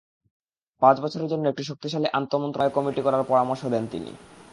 পাঁচ 0.81 0.95
বছরের 1.01 1.29
জন্য 1.29 1.43
একটি 1.47 1.63
শক্তিশালী 1.63 2.07
আন্তমন্ত্রণালয় 2.13 2.75
কমিটি 2.75 3.01
করার 3.03 3.23
পরামর্শ 3.23 3.61
দেন 3.65 3.83
তিনি। 3.87 4.11